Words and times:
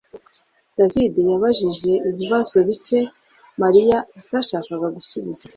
davide 0.77 1.21
yabajije 1.31 1.91
ibibazo 2.09 2.55
bike 2.67 2.99
mariya 3.61 3.97
atashakaga 4.19 4.87
gusubiza 4.97 5.43